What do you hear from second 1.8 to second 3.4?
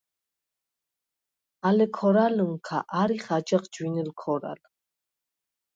ქორალჷნქა არიხ